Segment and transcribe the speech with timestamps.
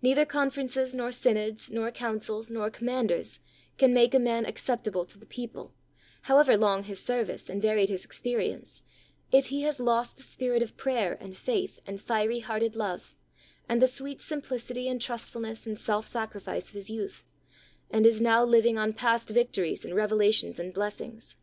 [0.00, 3.40] Neither conferences, nor synods, nor coun cils, nor commanders,
[3.76, 5.74] can make a man acceptable to the people,
[6.22, 8.82] however long his service and varied his experience,
[9.30, 13.14] if he has lost the spirit of prayer and faith and fiery hearted love,
[13.68, 17.22] and the sweet simplicity and trustfulness and self sacrifice of his youth,
[17.90, 21.36] and is now living on past victories and revelations and blessings.